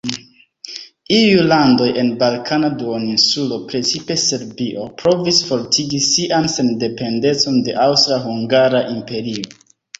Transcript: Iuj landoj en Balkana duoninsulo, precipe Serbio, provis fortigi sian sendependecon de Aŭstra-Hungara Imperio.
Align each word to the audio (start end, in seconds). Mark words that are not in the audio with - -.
Iuj 1.17 1.43
landoj 1.51 1.89
en 2.03 2.09
Balkana 2.23 2.71
duoninsulo, 2.79 3.61
precipe 3.73 4.17
Serbio, 4.23 4.87
provis 5.03 5.43
fortigi 5.53 6.03
sian 6.09 6.51
sendependecon 6.57 7.63
de 7.71 7.81
Aŭstra-Hungara 7.87 8.85
Imperio. 8.99 9.51